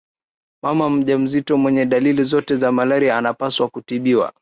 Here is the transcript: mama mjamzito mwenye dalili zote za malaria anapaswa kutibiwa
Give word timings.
mama 0.63 0.89
mjamzito 0.89 1.57
mwenye 1.57 1.85
dalili 1.85 2.23
zote 2.23 2.55
za 2.55 2.71
malaria 2.71 3.17
anapaswa 3.17 3.67
kutibiwa 3.67 4.33